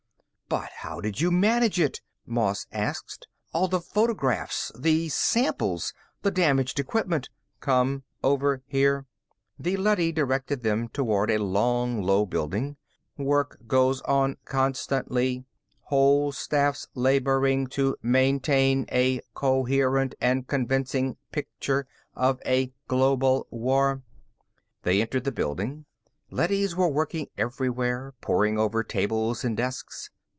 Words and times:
"But 0.51 0.71
how 0.79 0.99
did 0.99 1.21
you 1.21 1.31
manage 1.31 1.79
it?" 1.79 2.01
Moss 2.25 2.67
asked. 2.73 3.25
"All 3.53 3.69
the 3.69 3.79
photographs, 3.79 4.69
the 4.77 5.07
samples, 5.07 5.93
the 6.23 6.29
damaged 6.31 6.77
equipment" 6.77 7.29
"Come 7.61 8.03
over 8.21 8.61
here." 8.67 9.05
The 9.57 9.77
leady 9.77 10.11
directed 10.11 10.61
them 10.61 10.89
toward 10.89 11.31
a 11.31 11.37
long, 11.41 12.01
low 12.03 12.25
building. 12.25 12.75
"Work 13.17 13.59
goes 13.65 14.01
on 14.01 14.35
constantly, 14.43 15.45
whole 15.83 16.33
staffs 16.33 16.85
laboring 16.95 17.67
to 17.67 17.95
maintain 18.03 18.85
a 18.91 19.21
coherent 19.33 20.15
and 20.19 20.47
convincing 20.47 21.15
picture 21.31 21.87
of 22.13 22.41
a 22.45 22.73
global 22.89 23.47
war." 23.51 24.03
They 24.83 24.99
entered 24.99 25.23
the 25.23 25.31
building. 25.31 25.85
Leadys 26.29 26.75
were 26.75 26.89
working 26.89 27.27
everywhere, 27.37 28.15
poring 28.19 28.57
over 28.59 28.83
tables 28.83 29.45
and 29.45 29.55
desks. 29.55 30.09